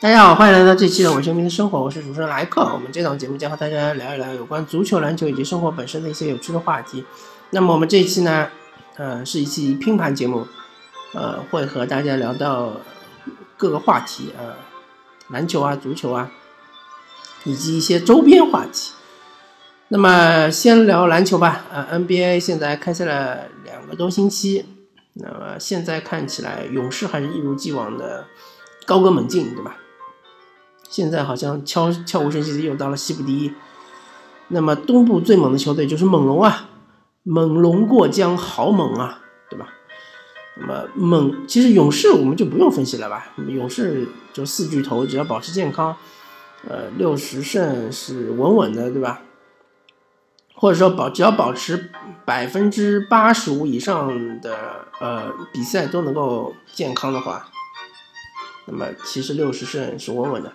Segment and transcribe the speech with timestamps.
[0.00, 2.62] 大家好，欢迎来到这期的《伪球迷的生活》，我是主持人莱克。
[2.72, 7.04] 我们这档节目将和大家聊一聊有关足球、篮球以及生活本身的一些有趣的话题。
[7.50, 8.48] 那么我们这一期呢，
[8.96, 10.46] 呃，是一期拼盘节目，
[11.12, 12.80] 呃，会和大家聊到
[13.58, 14.54] 各个话题，呃，
[15.28, 16.30] 篮球啊、足球啊，
[17.44, 18.92] 以及一些周边话题。
[19.88, 24.64] 那么先聊篮球吧，呃，NBA 现在开赛了两个多星期，
[25.12, 28.24] 那么现在看起来勇士还是一如既往的
[28.86, 29.76] 高歌猛进，对吧？
[30.90, 33.52] 现在好像悄悄无声息的又到了西部第一。
[34.48, 36.68] 那么东部最猛的球队就是猛龙啊，
[37.22, 39.68] 猛龙过江，好猛啊，对吧？
[40.56, 43.28] 那么猛，其实勇士我们就不用分析了吧？
[43.46, 45.96] 勇士就四巨头，只要保持健康，
[46.68, 49.22] 呃，六十胜是稳稳的，对吧？
[50.52, 51.90] 或者说保只要保持
[52.26, 57.48] 百分之八十五以上的呃比赛都能够健康的话，
[58.66, 60.52] 那么其实六十胜是稳稳的。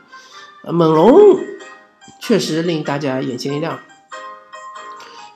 [0.72, 1.40] 猛龙
[2.20, 3.80] 确实令大家眼前一亮，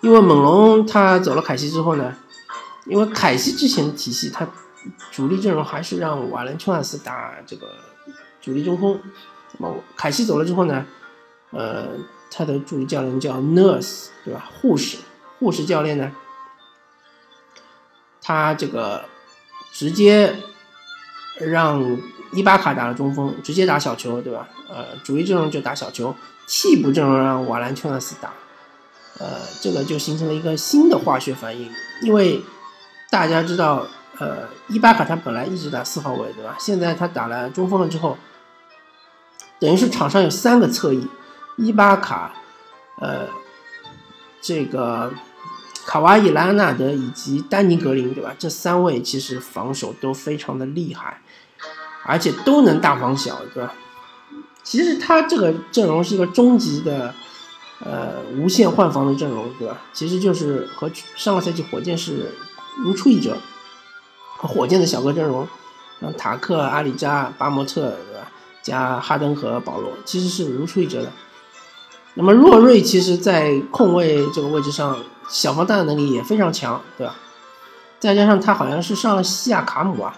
[0.01, 2.15] 因为猛龙他走了凯西之后呢，
[2.85, 4.47] 因为凯西之前的体系，他
[5.11, 7.75] 主力阵容还是让瓦伦丘纳斯打这个
[8.41, 8.99] 主力中锋。
[9.57, 10.85] 那么凯西走了之后呢，
[11.51, 11.89] 呃，
[12.31, 14.49] 他的助理教练叫 Nurse，对吧？
[14.59, 14.97] 护士，
[15.37, 16.11] 护士教练呢，
[18.21, 19.05] 他这个
[19.71, 20.37] 直接
[21.39, 21.97] 让。
[22.31, 24.47] 伊巴卡打了中锋，直接打小球，对吧？
[24.69, 26.15] 呃，主力阵容就打小球，
[26.47, 28.31] 替补阵容让瓦兰丘纳斯打，
[29.17, 31.71] 呃，这个就形成了一个新的化学反应。
[32.03, 32.41] 因为
[33.09, 33.87] 大家知道，
[34.19, 36.55] 呃，伊巴卡他本来一直打四号位，对吧？
[36.59, 38.17] 现在他打了中锋了之后，
[39.59, 41.07] 等于是场上有三个侧翼，
[41.57, 42.33] 伊巴卡，
[43.01, 43.27] 呃，
[44.39, 45.11] 这个
[45.87, 48.35] 卡瓦伊、莱昂纳德以及丹尼格林，对吧？
[48.37, 51.21] 这三位其实防守都非常的厉害。
[52.09, 53.71] 而且都能大防小，对吧？
[54.63, 57.13] 其实他这个阵容是一个终极的，
[57.85, 59.77] 呃，无限换防的阵容，对吧？
[59.93, 62.31] 其实就是和上个赛季火箭是
[62.77, 63.37] 如出一辙，
[64.37, 65.47] 和火箭的小个阵容，
[66.01, 68.27] 像塔克、阿里扎、巴莫特，对吧？
[68.63, 71.11] 加哈登和保罗，其实是如出一辙的。
[72.15, 74.97] 那么洛瑞其实，在控卫这个位置上，
[75.29, 77.15] 小防弹的能力也非常强，对吧？
[77.99, 80.13] 再加上他好像是上了西亚卡姆啊。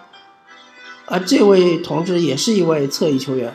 [1.11, 3.53] 而这位同志也是一位侧翼球员，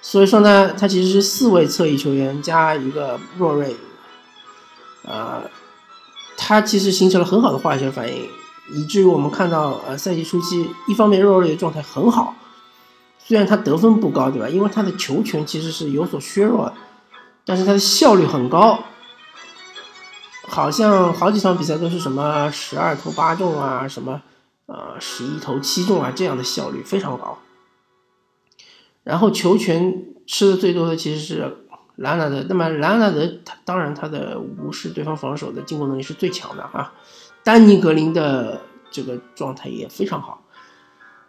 [0.00, 3.74] 所以说呢，他其实是四位侧翼球员加一个若瑞，
[5.04, 5.42] 啊，
[6.36, 8.28] 他其实形成了很好的化学反应，
[8.72, 12.36] 以至于我们看到，呃，赛季初期，一方面若瑞的状态很好，
[13.18, 14.48] 虽然他得分不高，对吧？
[14.48, 16.72] 因为他的球权其实是有所削弱，
[17.44, 18.78] 但是他的效率很高，
[20.46, 24.22] 好像好几场比赛都是什么十二投八中啊，什么。
[24.72, 27.36] 呃，十一投七中啊，这样的效率非常高。
[29.02, 31.66] 然后球权吃的最多的其实是
[31.96, 36.94] 兰纳德，那么兰纳德他当然他的无视对方防守的进攻能力是最强的啊。
[37.42, 38.60] 丹尼格林的
[38.92, 40.44] 这个状态也非常好。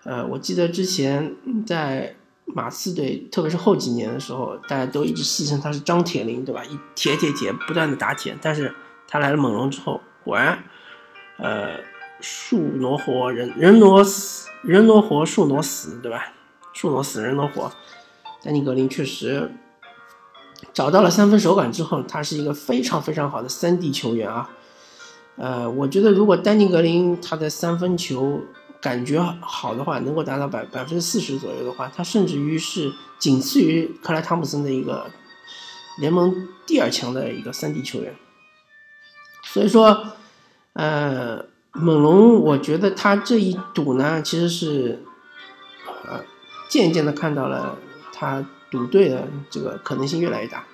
[0.03, 1.35] 呃，我记得之前
[1.65, 2.15] 在
[2.45, 6.63] 马刺队，特别是后几年的时候，大家都一直戏称他是张铁林，对吧？
[6.65, 8.75] 一铁铁铁不断的打铁，但是
[9.07, 10.63] 他来了猛龙之后，果然，
[11.37, 11.89] 呃。
[12.21, 16.33] 树挪活，人人挪死，人挪活，树挪死，对吧？
[16.73, 17.71] 树挪死，人挪活。
[18.43, 19.51] 丹尼格林确实
[20.73, 24.49] 找到了三分手感之后，他是一个非常非常好的三 D 球员啊。
[25.35, 28.41] 呃，我觉得如果丹尼格林他的三分球
[28.79, 35.09] 感觉好的话，能够达到百百分之四十左右的话，他甚至于是仅次于克莱汤普森的一个
[35.99, 38.15] 联盟第二强的一个三 D 球员。
[39.43, 40.05] 所以说，
[40.73, 41.50] 呃。
[41.73, 45.03] 猛龙，我觉得他这一赌呢，其实是，
[46.05, 46.19] 呃，
[46.69, 47.77] 渐渐的看到了
[48.13, 50.65] 他赌对的这个可能性越来越大，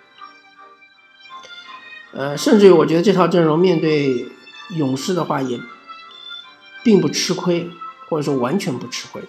[2.14, 4.28] 呃，甚至于我觉得这套阵容面对
[4.76, 5.60] 勇士的话也，
[6.84, 7.70] 并不吃亏，
[8.10, 9.22] 或者说完全不吃亏，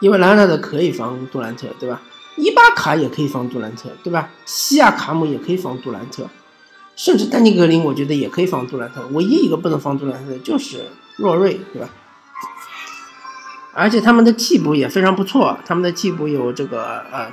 [0.00, 2.00] 因为兰纳德可以防杜兰特，对吧？
[2.36, 4.30] 伊巴卡也可以防杜兰特，对吧？
[4.44, 6.28] 西亚卡姆也可以防杜兰特。
[6.96, 9.06] 甚至丹尼格林，我觉得也可以防杜兰特。
[9.08, 10.86] 唯一一个不能防杜兰特的就是
[11.18, 11.88] 洛瑞，对吧？
[13.74, 17.30] 而且他们的替补也非常不错，他们的替补有这个呃，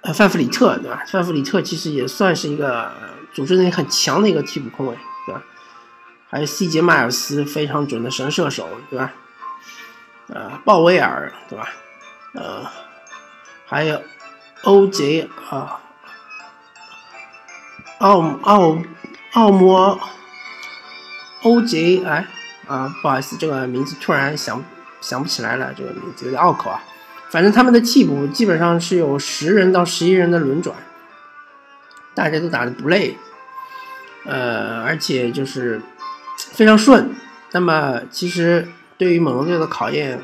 [0.00, 1.04] 呃范弗里特，对吧？
[1.06, 2.90] 范弗里特其实也算是一个
[3.32, 5.44] 组织能力很强的一个替补控卫，对吧？
[6.28, 9.12] 还有 CJ 迈尔斯，非常准的神射手，对吧？
[10.26, 11.70] 呃，鲍威尔，对吧？
[12.34, 12.66] 呃，
[13.64, 14.02] 还有
[14.64, 15.82] OJ 啊。
[17.98, 18.78] 奥奥
[19.32, 19.98] 奥摩
[21.42, 22.26] 欧杰哎
[22.66, 24.62] 啊，不好意思，这个名字突然想
[25.00, 26.82] 想不起来了，这个名字有点拗口啊。
[27.30, 30.76] 反正他们的替补基本上是有十人到十一人的轮转，
[32.14, 33.16] 大家都打的不累，
[34.24, 35.80] 呃，而且就是
[36.36, 37.10] 非常顺。
[37.52, 40.20] 那么其实对于猛龙队的考验，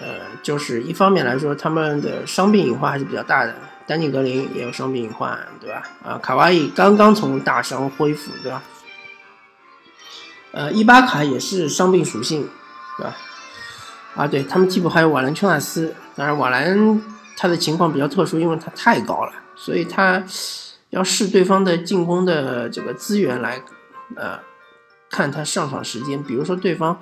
[0.00, 3.54] 呃，就是一方面来说，他们的伤病隐患还是比较大的，
[3.86, 5.82] 丹尼格林也有伤病隐患，对吧？
[6.02, 8.62] 啊，卡哇伊刚刚从大伤恢复，对吧？
[10.52, 12.48] 呃，伊巴卡也是伤病属性，
[12.96, 13.16] 对吧？
[14.14, 15.94] 啊，对他们替补还有瓦兰丘纳斯。
[16.14, 17.02] 当然，瓦兰
[17.36, 20.24] 他的情况比较特殊，因为他太高了，所以他
[20.90, 23.60] 要视对方的进攻的这个资源来，
[24.14, 24.38] 呃，
[25.10, 26.22] 看他上场时间。
[26.22, 26.98] 比如说对方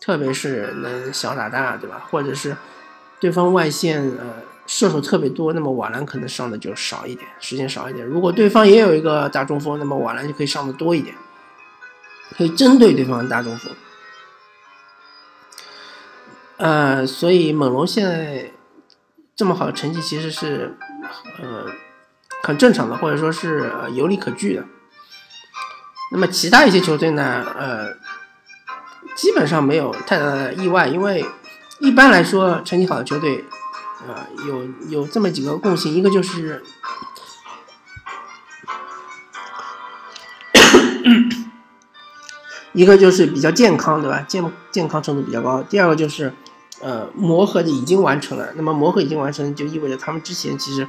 [0.00, 2.06] 特别是能小打大，对吧？
[2.10, 2.56] 或者是
[3.20, 8.04] 对方外线呃射手特别多，那么瓦兰可能上的就少一点，时间少一点。
[8.04, 11.14] 如果对方也有一个大中锋，那么瓦兰就可以上的多一点，
[12.36, 13.72] 可以针对对方的大中锋。
[16.56, 18.50] 呃，所以猛龙现在
[19.36, 20.76] 这么好的成绩其实是，
[21.40, 21.66] 呃，
[22.42, 24.64] 很正常的，或者说是有理可据的。
[26.12, 27.92] 那么其他一些球队呢，呃，
[29.14, 31.24] 基本上没有太大的意外，因为
[31.80, 33.44] 一般来说成绩好的球队，
[34.06, 36.62] 呃，有有这么几个共性，一个就是，
[42.72, 44.20] 一个就是比较健康，对吧？
[44.28, 45.62] 健健康程度比较高。
[45.62, 46.32] 第二个就是。
[46.78, 48.52] 呃，磨合的已经完成了。
[48.54, 50.86] 那么磨合已经完成，就意味着他们之前其实，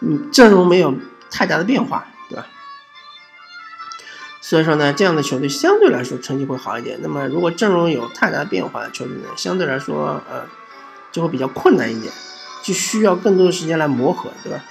[0.00, 0.92] 嗯，阵容没有
[1.30, 2.44] 太大的变化，对吧？
[4.40, 6.98] 所以说呢，这样的球队相对来说成绩会好一点。
[7.02, 10.44] 那么如果阵容有太大的变化球队呢，相对来说，呃，
[11.12, 12.12] 就会比较困难一点，
[12.66, 14.64] 就需要更多的时间来磨合，对吧？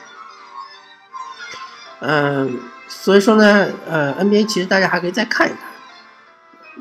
[2.02, 2.60] 嗯，
[2.90, 5.60] 所以说呢，呃，NBA 其实大家还可以再看一看。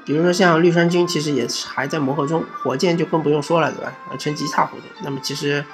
[0.04, 3.92] 比如说像绿衫军，其实也是还在磨合中，火箭就更不用说了，对吧？
[4.10, 4.82] 啊，成绩一塌糊涂。
[5.04, 5.64] 那么其实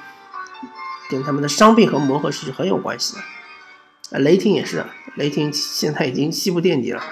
[1.09, 3.23] 跟他们的伤病和磨合是很有关系的。
[4.11, 4.85] 啊，雷霆也是，
[5.15, 7.03] 雷霆现在已经西部垫底了。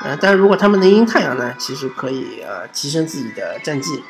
[0.00, 4.04] 呃，但是如果他们能赢太阳呢，其实可以呃提升自己的战绩。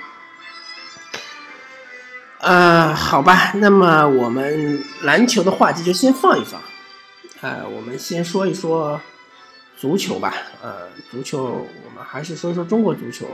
[2.44, 6.60] 啊，好吧，那么我们篮球的话题就先放一放。
[7.40, 9.00] 啊，我们先说一说。
[9.76, 10.32] 足球吧，
[10.62, 13.26] 呃，足球我们还是说一说中国足球，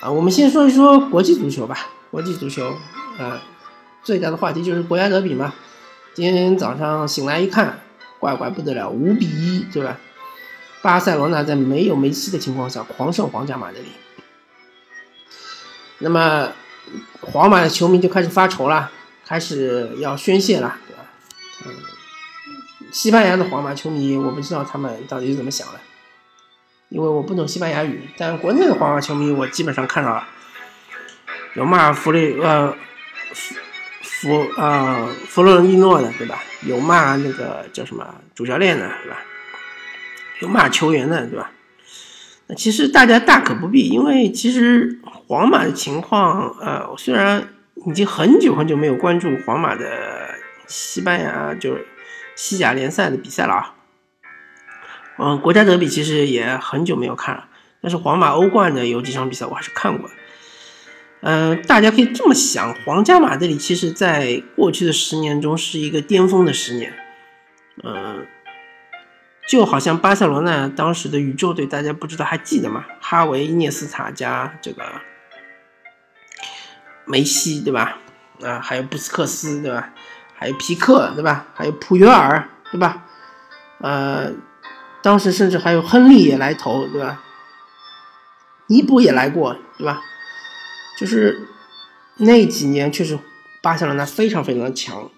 [0.00, 1.90] 啊我们先说一说国际足球吧。
[2.10, 2.78] 国际足球，
[3.18, 3.40] 呃，
[4.04, 5.52] 最大的话题就是国家德比嘛。
[6.14, 7.80] 今天早上醒来一看，
[8.18, 9.98] 怪怪不得了，五比一，对吧？
[10.80, 13.88] 巴塞罗那在没有梅西的情况下狂胜皇家马德里。
[15.98, 16.52] 那么，
[17.20, 18.90] 皇马的球迷就开始发愁了，
[19.26, 21.04] 开始要宣泄了，对吧？
[21.66, 21.72] 嗯。
[22.92, 25.80] 西班牙的皇马球迷，我不知道他们到底是怎么想的，
[26.90, 28.08] 因为我不懂西班牙语。
[28.18, 30.28] 但国内的皇马球迷，我基本上看到了，
[31.54, 32.76] 有骂弗雷呃
[33.32, 33.54] 弗
[34.02, 36.42] 弗呃弗洛伦蒂诺的，对吧？
[36.62, 39.18] 有骂那个叫什么主教练的，对吧？
[40.40, 41.50] 有骂球员的，对吧？
[42.56, 47.48] 其实大家大可不必，因为其实皇马的情况，呃，虽然
[47.86, 49.84] 已经很久很久没有关注皇马的
[50.66, 51.86] 西班牙，就是。
[52.34, 53.74] 西甲联赛的比赛了啊，
[55.18, 57.46] 嗯，国家德比其实也很久没有看了，
[57.82, 60.14] 但是皇马欧冠的有几场比赛我还是看过的。
[61.20, 66.94] 嗯，大家可以这么想，皇家马德里其实在过去的十年中是一个巅峰的十年，
[67.84, 68.26] 嗯，
[69.48, 72.84] 就好像巴塞罗那当时的宇宙队，大家不知道还记得吗？
[73.00, 74.84] 哈维、涅斯塔加这个
[77.04, 77.98] 梅西，对吧？
[78.40, 79.90] 啊，还有布斯克斯，对吧？
[80.34, 81.46] 还有皮克，对吧？
[81.54, 83.04] 还有普约尔，对吧？
[83.78, 84.32] 呃，
[85.02, 87.22] 当时甚至还有亨利也来投，对吧？
[88.68, 90.00] 尼布也来过，对吧？
[90.98, 91.48] 就是
[92.16, 93.18] 那几年确实
[93.60, 95.10] 巴塞罗那非常非常的强，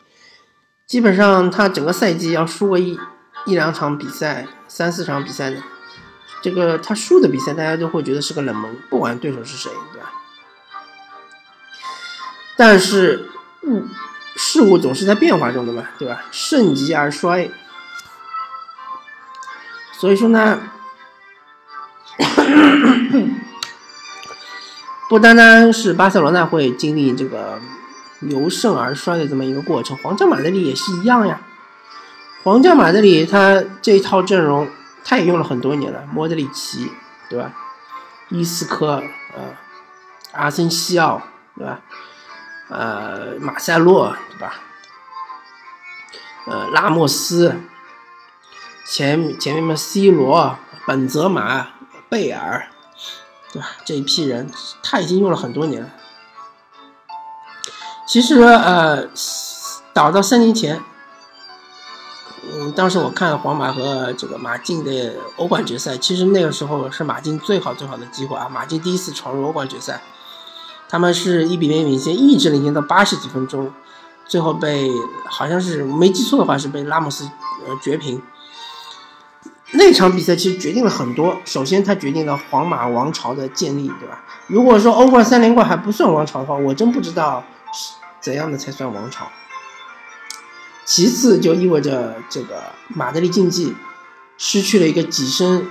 [0.86, 2.98] 基本上他整个赛季要输个一
[3.46, 5.62] 一两场比赛，三四场比赛的，
[6.42, 10.12] 这个他输的比赛大家都会觉得是个冷门，不管对手是谁，对吧？
[12.56, 13.28] 但是，
[13.62, 13.84] 物。
[14.36, 16.24] 事物总是在变化中的嘛，对吧？
[16.32, 17.48] 盛极而衰，
[19.92, 20.60] 所以说呢，
[25.08, 27.60] 不单单是巴塞罗那会经历这个
[28.22, 31.40] 由盛而衰的这么一个过程，皇家马德里也是一样呀。
[32.44, 34.70] 皇家马德里他这一套阵容，
[35.02, 36.92] 他也用了很多年了，莫德里奇，
[37.30, 37.50] 对吧？
[38.28, 39.02] 伊斯科，
[39.34, 39.56] 呃，
[40.32, 41.22] 阿森西奥，
[41.56, 41.80] 对吧？
[42.68, 44.56] 呃，马塞洛对吧？
[46.46, 47.56] 呃，拉莫斯，
[48.86, 51.68] 前前面嘛，C 罗、本泽马、
[52.10, 52.68] 贝尔，
[53.54, 53.68] 对吧？
[53.86, 54.50] 这一批人
[54.82, 55.88] 他已经用了很多年了。
[58.06, 59.08] 其实呃，
[59.94, 60.82] 倒到三年前，
[62.52, 68.48] 嗯，当时我看皇马和这个马竞的欧冠决赛，其实那个时候是马竞最好最好的机会啊！
[68.48, 70.02] 马竞第一次闯入欧冠决赛，
[70.88, 73.72] 他们是一比零领先，一直领先到八十几分钟，
[74.26, 74.90] 最后被
[75.24, 77.24] 好像是没记错的话是被拉莫斯
[77.66, 78.20] 呃绝平。
[79.72, 84.22] 那场比赛其实决定了很多，首先它决定了皇马王朝的建立，对吧？
[84.46, 87.42] 如果说欧冠三连冠还不算王朝的话，我真不知道。
[88.20, 89.26] 怎样的才算王朝？
[90.84, 93.74] 其次，就意味着这个马德里竞技
[94.36, 95.66] 失去了一个跻身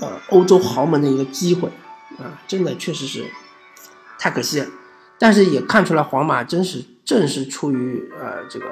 [0.00, 1.68] 呃欧洲豪门的一个机会
[2.18, 2.38] 啊！
[2.46, 3.24] 真的确实是
[4.18, 4.66] 太可惜了。
[5.18, 8.66] 但是也看出来皇马真是正是出于呃这个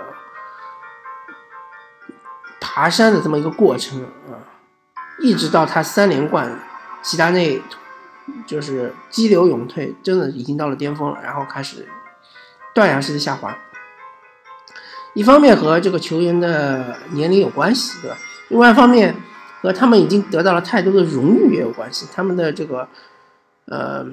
[2.60, 4.44] 爬山的这么一个过程啊，
[5.20, 6.60] 一直到他三连冠，
[7.02, 7.62] 齐达内
[8.46, 11.88] 就是激流勇退，真的已经到了巅峰了，然后开始。
[12.72, 13.58] 断崖式的下滑，
[15.14, 18.16] 一方面和这个球员的年龄有关系，对吧？
[18.48, 19.14] 另外一方面
[19.60, 22.06] 和他们已经得到了太多的荣誉也有关系。
[22.14, 22.88] 他们的这个
[23.66, 24.06] 呃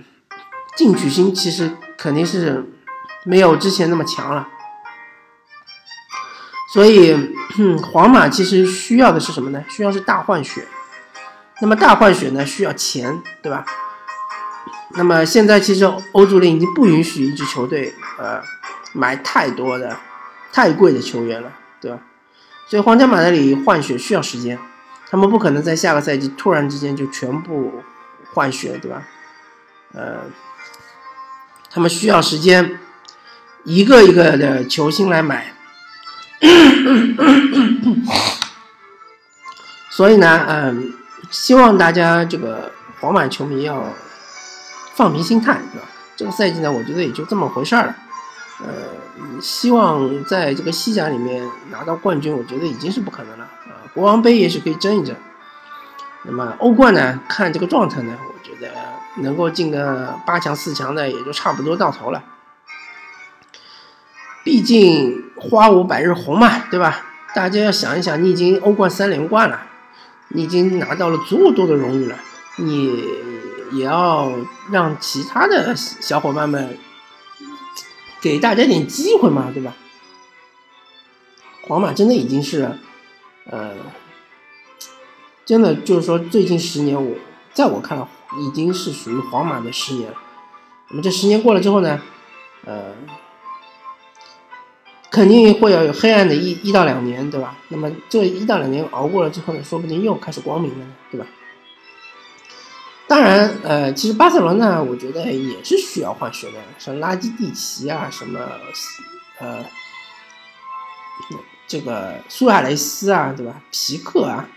[0.75, 2.65] 进取心其实肯定是
[3.23, 4.47] 没有之前那么强了。
[6.73, 7.15] 所以
[7.91, 9.63] 皇马其实需要的是什么呢？
[9.69, 10.65] 需要是大换血。
[11.61, 13.65] 那么大换血呢，需要钱，对吧？
[14.91, 18.41] 那么现在其实欧足联已经不允许一支球队呃
[18.93, 19.95] 买太多的、
[20.51, 21.99] 太贵的球员了，对吧？
[22.67, 24.59] 所以皇家马德里换血需要时间，
[25.09, 27.81] 他们不可能在下个赛季突然之间就全部
[28.33, 29.03] 换血，对吧？
[29.93, 30.25] 呃，
[31.69, 32.79] 他们需要时间，
[33.63, 35.53] 一个一个的球星来买。
[39.89, 40.93] 所以呢，嗯，
[41.31, 43.93] 希望大家这个皇马球迷要。
[44.95, 45.87] 放平心态，对吧？
[46.15, 47.95] 这个赛季呢，我觉得也就这么回事儿了。
[48.59, 53.85] 呃，希望在这个西甲里面拿到冠军，我觉得已经是不可能了啊。
[53.93, 55.15] 国王杯也许可以争一争。
[56.23, 57.19] 那么欧冠呢？
[57.29, 58.73] 看这个状态呢，我觉得
[59.17, 62.23] 能够进个八强、四强的，也就差不多到头了。
[64.43, 67.05] 毕竟花无百日红嘛，对吧？
[67.35, 69.67] 大家要想一想，你已经欧冠三连冠了，
[70.29, 72.15] 你已经拿到了足够多的荣誉了，
[72.57, 73.05] 你。
[73.69, 74.31] 也要
[74.71, 76.77] 让其他的小伙伴们
[78.21, 79.75] 给大家点机会嘛，对吧？
[81.67, 82.77] 皇马真的已经是，
[83.45, 83.73] 呃，
[85.45, 87.17] 真的就是说，最近十年，我
[87.53, 88.07] 在我看来，
[88.39, 90.11] 已经是属于皇马的十年。
[90.89, 92.01] 那么这十年过了之后呢，
[92.65, 92.93] 呃，
[95.11, 97.57] 肯定会要有黑暗的一一到两年，对吧？
[97.67, 101.27] 那么这一到两年熬过了之后呢，说不定又开始光明了，对吧？
[103.07, 108.39] 当然，呃，其实巴塞罗那我觉得也是需要换血的，像拉基蒂奇啊，什么，
[109.39, 109.63] 呃，
[111.67, 113.61] 这个苏亚雷斯啊，对吧？
[113.71, 114.49] 皮克啊，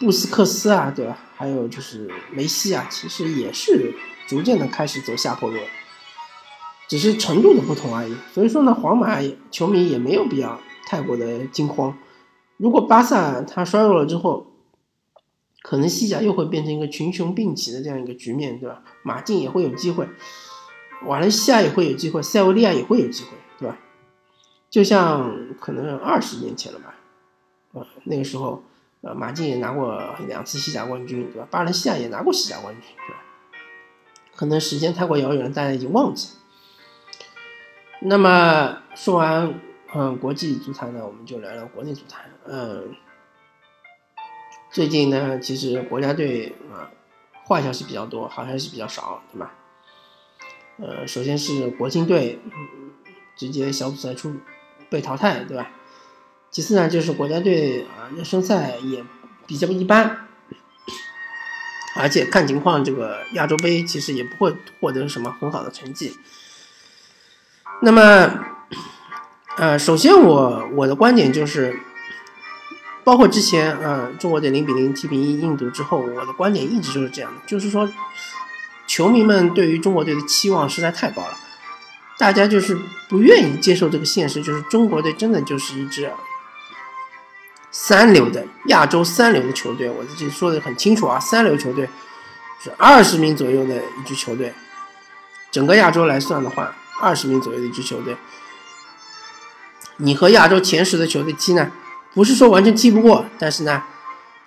[0.00, 1.16] 布斯克斯啊，对吧？
[1.36, 3.94] 还有就是梅西啊，其实也是
[4.26, 5.56] 逐渐的开始走下坡路，
[6.88, 8.16] 只是程度的不同而已。
[8.34, 9.16] 所以说呢，皇马
[9.52, 11.96] 球迷也没有必要太过的惊慌。
[12.56, 14.47] 如果巴萨他衰弱了之后，
[15.68, 18.82] 可能西甲又会变成一个群雄并起的这样一个局面，对吧？
[19.02, 20.08] 马竞也会有机会，
[21.04, 23.76] 瓦伦西亚也会有机会，塞维利亚也会有机会，对吧？
[24.70, 26.94] 就像可能二十年前了吧，
[27.74, 28.62] 啊，那个时候，
[29.02, 31.46] 呃，马竞也拿过两次西甲冠军，对吧？
[31.50, 33.20] 巴伦西亚也拿过西甲冠军，对吧？
[34.34, 36.40] 可能时间太过遥远了，大家已经忘记了。
[38.00, 39.60] 那么说完
[39.94, 42.94] 嗯国际足坛呢，我们就聊聊国内足坛，嗯。
[44.70, 46.92] 最近呢，其实国家队啊，
[47.46, 49.54] 坏消息比较多，好消息比较少，对吧？
[50.78, 52.38] 呃，首先是国青队
[53.34, 54.36] 直接小组赛出
[54.90, 55.70] 被淘汰，对吧？
[56.50, 59.02] 其次呢，就是国家队啊，热身赛也
[59.46, 60.28] 比较一般，
[61.96, 66.14] 而且看情况，这个亚洲杯其实也不会获得什么很好的成绩。
[67.80, 68.44] 那么，
[69.56, 71.80] 呃，首先我我的观点就是。
[73.08, 77.88] 包括之前，呃，中国队零比零踢平印度之后，我的观点一直就是这样的，就是说，
[78.86, 81.34] 球迷们对于中国队的期望实在太高了，
[82.18, 86.12] 大家就是不愿意接受这个现实，就是中国队真的就是一支
[87.70, 91.88] 三流的亚洲三流的球队，我这说的很清楚啊，三流球队
[92.62, 94.52] 是二十名左右的一支球队，
[95.50, 98.14] 整个亚洲来算的话，二十名左右的一支球队，
[99.96, 101.72] 你和亚洲前十的球队踢呢？
[102.18, 103.80] 不是说完全踢不过，但是呢，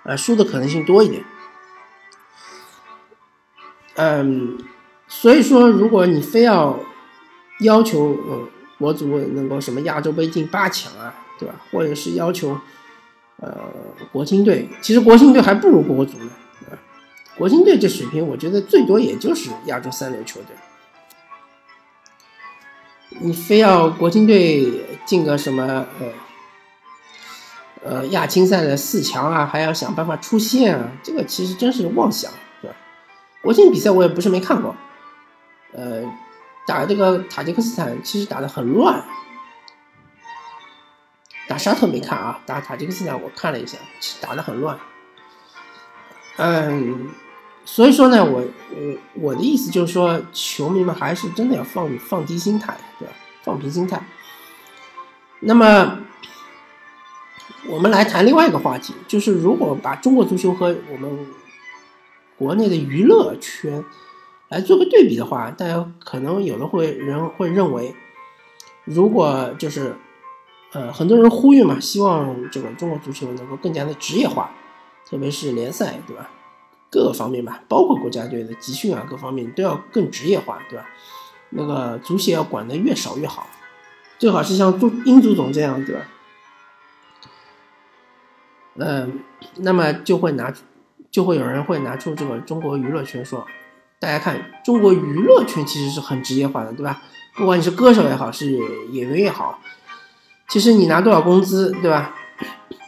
[0.04, 1.24] 呃，输的可能性多一点。
[3.96, 4.58] 嗯，
[5.08, 6.78] 所以说，如果你非要
[7.62, 11.56] 要求嗯国足能够什么亚洲杯进八强啊，对吧？
[11.72, 12.60] 或者是要求
[13.38, 13.58] 呃
[14.12, 16.78] 国青队，其实国青队还不如国足呢，对吧？
[17.38, 20.58] 国青队这水平，我觉得最多也就是亚洲三流球队。
[23.22, 26.08] 你非要国青队进个什么呃
[27.84, 32.32] 呃亚青赛的四强啊，还要想办法出线啊，这个其实真是妄想。
[32.62, 32.76] 对吧
[33.42, 34.76] 国庆比赛我也不是没看过，
[35.74, 36.04] 呃，
[36.68, 39.04] 打这个塔吉克斯坦其实打的很乱，
[41.48, 43.78] 打沙特没看啊，打塔吉克斯坦我看了一下，
[44.22, 44.78] 打的很乱，
[46.38, 47.10] 嗯，
[47.66, 53.14] 所以说呢，我我我的意思就是说，球迷们还是真的要放放低心态，对吧？
[53.44, 54.00] 放平心态。
[55.40, 55.98] 那么，
[57.70, 61.28] 我们来谈另外一个话题，就是如果把中国足球和我们。
[62.38, 63.86] 国内的娱乐圈
[64.50, 67.94] 来做个对比的话，大家可能有的会人会认为，
[68.84, 69.96] 如果就是
[70.72, 74.50] 呃很多人呼吁嘛，希望这个中国足球能够更加的职业化，
[75.08, 76.32] 特别是联赛，对吧？
[76.90, 80.88] 各个方面吧，包括国家队的集训啊，各方面都要更职业化，对吧？
[81.52, 83.46] 那个足协要管的越少越好，
[84.18, 86.02] 最好是像足英足总这样，对吧？
[88.76, 89.20] 嗯，
[89.58, 90.54] 那么就会拿。
[91.10, 93.46] 就会有人会拿出这个中国娱乐圈说，
[94.00, 97.02] 大家看中国娱乐圈其实是很职业化的，对吧？
[97.36, 98.50] 不管你是歌手也好，是
[98.92, 99.60] 演员也好，
[100.48, 102.16] 其实你拿多少工资，对吧？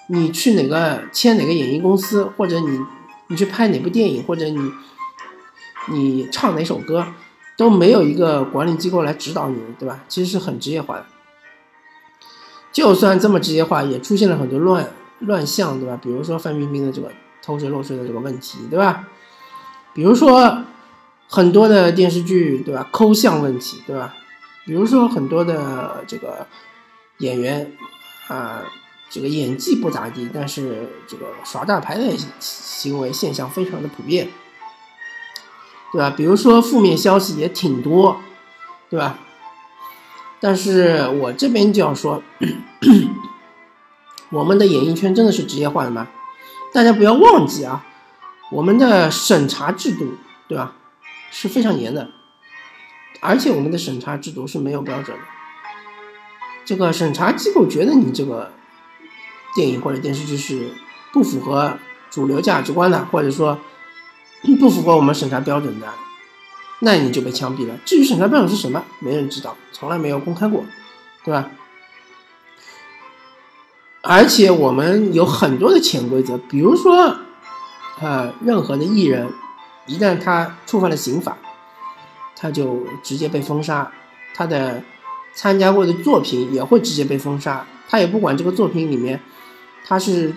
[0.08, 2.80] 你去哪个签哪个演艺公司，或者你
[3.28, 4.72] 你去拍哪部电影，或者你
[5.90, 7.06] 你唱哪首歌，
[7.58, 10.00] 都没有一个管理机构来指导你，对吧？
[10.08, 11.06] 其实是很职业化的。
[12.72, 14.90] 就算这么职业化，也出现了很多乱
[15.26, 16.00] 乱象，对吧？
[16.02, 17.12] 比如说范冰冰的这个。
[17.46, 19.06] 偷税漏税的这个问题，对吧？
[19.94, 20.64] 比如说
[21.28, 22.88] 很多的电视剧，对吧？
[22.90, 24.16] 抠像问题，对吧？
[24.64, 26.48] 比如说很多的这个
[27.18, 27.74] 演员
[28.30, 28.64] 啊，
[29.10, 34.30] 这个演技不咋地，但是这个耍大牌的行为现象非常的普遍，
[35.92, 36.10] 对吧？
[36.12, 38.22] 比如说负面消息也挺多，
[38.90, 39.20] 对吧？
[40.40, 42.24] 但是我这边就要说，
[44.34, 46.08] 我们的演艺圈真的是职业化的吗？
[46.74, 47.86] 大家不要忘记啊，
[48.52, 50.16] 我们的审查制度，
[50.48, 50.74] 对吧，
[51.30, 52.10] 是非常严的，
[53.22, 55.24] 而且我们的审查制度是没有标准的。
[56.66, 58.52] 这个审查机构觉得你这个
[59.56, 60.72] 电影或者电视剧是
[61.12, 61.78] 不符合
[62.10, 63.60] 主流价值观的，或者说
[64.60, 65.88] 不符合我们审查标准的，
[66.80, 67.78] 那你就被枪毙了。
[67.86, 70.66] 至于审查标准是什么，没人知道，从来没有公开过，
[71.24, 71.52] 对吧？
[74.06, 77.16] 而且我们有很多的潜规则，比如说，
[78.02, 79.32] 呃，任何的艺人，
[79.88, 81.38] 一旦他触犯了刑法，
[82.36, 83.90] 他就直接被封杀，
[84.36, 84.84] 他的
[85.34, 89.22] 参加过的作品也会直接被封杀，他也不管这个作品里面，
[89.88, 90.36] 他是，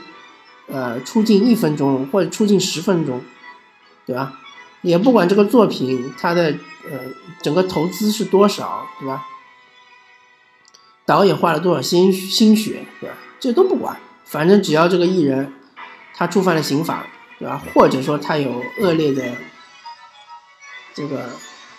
[0.69, 3.21] 呃，出镜一分钟或者出镜十分钟，
[4.07, 4.41] 对吧？
[4.83, 6.55] 也不管这个作品它的
[6.89, 7.01] 呃
[7.43, 9.27] 整个投资是多少，对吧？
[11.05, 13.17] 导演花了多少心心血，对吧？
[13.47, 15.53] 这都不管，反正只要这个艺人
[16.13, 17.07] 他触犯了刑法，
[17.39, 17.63] 对吧？
[17.73, 19.23] 或者说他有恶劣的
[20.93, 21.31] 这个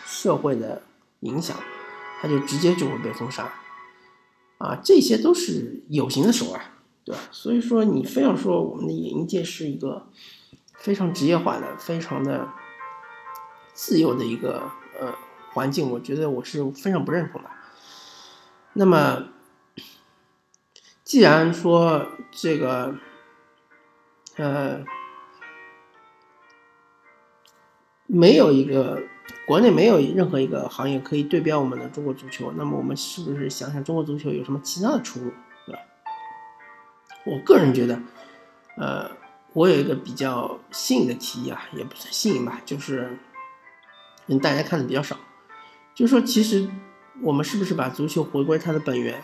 [0.06, 0.82] 社会的
[1.20, 1.58] 影响，
[2.22, 3.52] 他就直接就会被封杀，
[4.60, 6.62] 啊，这些都是有形的手腕，
[7.04, 7.20] 对吧？
[7.32, 10.08] 所以说你非要说我们的演艺界是一个
[10.78, 12.48] 非常职业化的、非常的
[13.74, 15.14] 自由的一个呃
[15.52, 17.50] 环境，我觉得我是非常不认同的。
[18.72, 19.34] 那么。
[21.08, 22.94] 既然说这个，
[24.36, 24.84] 呃，
[28.08, 29.02] 没有一个
[29.48, 35.32] 国内没有任何一个行业可以对标我们的中国足球，那么我们是不是想想中国足球有什么其他的出路，
[35.66, 35.80] 对吧？
[37.26, 38.02] 我个人觉得，
[38.76, 39.10] 呃，
[39.54, 43.18] 我有一个比较新颖的提议啊，也不算新颖吧，就是
[44.26, 45.16] 嗯大家看的比较少，
[45.96, 46.68] 就是说其实
[47.22, 49.24] 我们是不是把足球回归它的本源？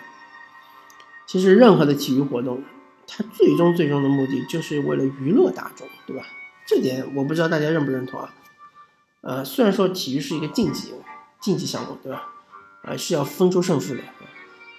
[1.33, 2.61] 其实任何的体育活动，
[3.07, 6.23] 它最终最终的目的就是为了娱乐大众，对吧？
[6.67, 8.35] 这点我不知道大家认不认同啊？
[9.21, 10.93] 呃，虽然说体育是一个竞技
[11.41, 12.29] 竞技项目，对吧？
[12.83, 14.01] 呃，是要分出胜负的，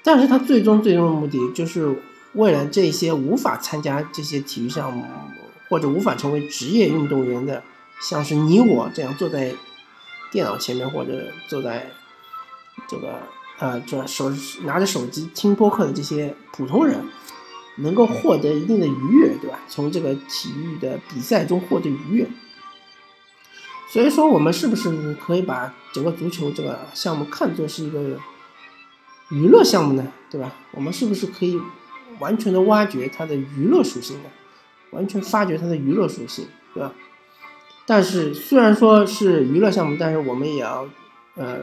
[0.04, 2.00] 但是它最终最终的目的就是
[2.34, 5.04] 为了这些无法参加这些体育项目
[5.68, 7.64] 或者无法成为职业运动员的，
[8.00, 9.52] 像是你我这样坐在
[10.30, 11.90] 电脑前面或者坐在
[12.86, 13.18] 这个。
[13.58, 17.00] 呃，这手拿着手机听播客的这些普通人，
[17.78, 19.60] 能够获得一定的愉悦，对吧？
[19.68, 22.28] 从这个体育的比赛中获得愉悦。
[23.90, 28.18] 所以说，我们是不是可以把整个足球这个项目看作是一个
[29.30, 30.12] 娱乐项目呢？
[30.28, 30.52] 对吧？
[30.72, 31.60] 我们是不是可以
[32.18, 34.28] 完全的挖掘它的娱乐属性呢？
[34.90, 36.92] 完全发掘它的娱乐属性，对吧？
[37.86, 40.88] 但是虽然说是娱乐项目，但是我们也要，
[41.36, 41.58] 呃，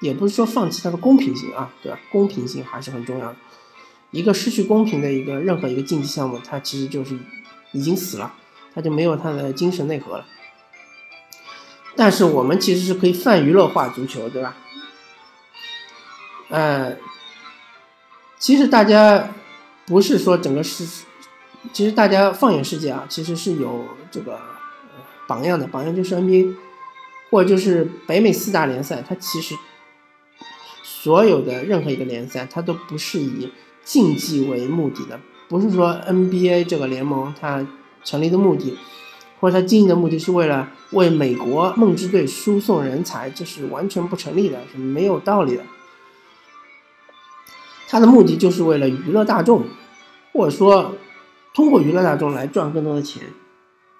[0.00, 1.98] 也不是说放弃它的公平性啊，对吧？
[2.10, 3.36] 公平性还是很重要的。
[4.10, 7.18] 一个失去公平的一个任何一个竞技项目，它其实就是
[7.72, 8.34] 已经死了，
[8.74, 10.26] 它就没有它的精神内核了。
[11.94, 14.56] 但是我们其实是可以泛娱乐化足球，对吧？
[16.48, 16.96] 呃，
[18.38, 19.34] 其实大家
[19.84, 20.86] 不是说整个世，
[21.72, 24.40] 其实大家放眼世界啊，其实是有这个
[25.26, 26.54] 榜样的，榜样就是 NBA，
[27.30, 29.54] 或者就是北美四大联赛，它其实
[31.00, 33.52] 所有的任何一个联赛，它都不是以
[33.84, 37.64] 竞技为目的的，不是说 NBA 这个联盟它
[38.02, 38.76] 成立的目的，
[39.38, 45.62] 或者它经营的目的是为了为美国梦之队输送人才，这是完全不成立的，是没有道理的。
[47.86, 49.62] 它的目的就是为了娱乐大众，
[50.32, 50.96] 或者说
[51.54, 53.22] 通过娱乐大众来赚更多的钱。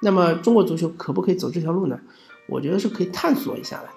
[0.00, 2.00] 那么中国足球可不可以走这条路呢？
[2.48, 3.88] 我觉得是可以探索一下的，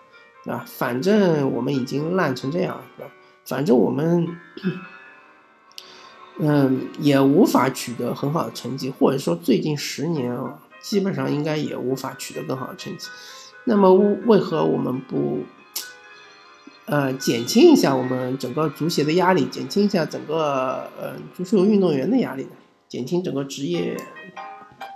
[0.44, 0.66] 对吧？
[0.68, 3.12] 反正我们已经烂成这样，对吧？
[3.46, 4.28] 反正我们。
[6.40, 13.10] 嗯，也无法取得很好的成绩，或者说最近十年啊，基本上应该也无法取得更好的成绩。
[13.66, 13.94] 那么
[14.26, 15.44] 为何我们不，
[16.86, 22.52] 呃，减轻一下我们整个足协的压力，减轻一下整个呃足球运动员的压力呢？
[22.88, 23.96] 减轻整个职业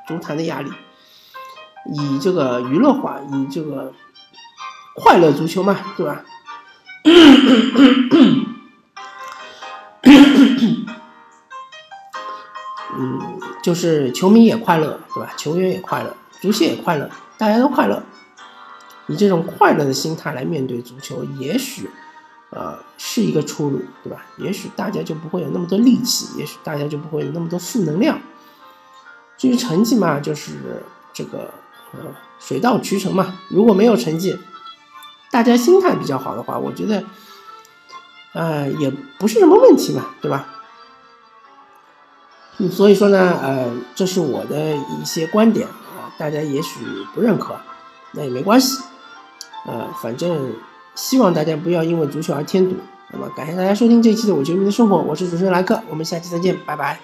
[0.07, 0.71] 足坛的压力，
[1.93, 3.93] 以这个娱乐化，以这个
[4.95, 6.23] 快乐足球嘛，对吧？
[12.97, 13.19] 嗯，
[13.61, 15.33] 就是球迷也快乐，对吧？
[15.35, 18.01] 球员也快乐，足协也快乐，大家都快乐。
[19.07, 21.89] 以这种快乐的心态来面对足球，也许，
[22.51, 24.25] 呃，是一个出路，对吧？
[24.37, 28.19] 也许大家就不会有那么多戾气，也许大家就不会有那么多负能量。
[29.37, 30.81] 至于成绩嘛，就是
[31.13, 31.53] 这个，
[31.91, 31.99] 呃，
[32.39, 33.35] 水到渠成嘛。
[33.49, 34.39] 如果没有成绩，
[35.35, 37.03] 大家心态比较好的话，我觉得，
[38.33, 40.47] 呃，也不是什么问题嘛，对吧？
[42.71, 46.79] 所以说呢，呃，这是我的一些观点啊，大家也许
[47.13, 47.53] 不认可，
[48.13, 48.81] 那也没关系，
[49.65, 50.53] 呃，反正
[50.95, 52.77] 希望大家不要因为足球而添堵。
[53.11, 56.97] 那么，感谢大家收听这一期的《我球迷的生活》，我是主持人莱克，我们下期再见，拜拜。